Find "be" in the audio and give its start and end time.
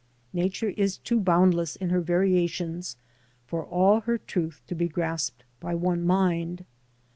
4.73-4.87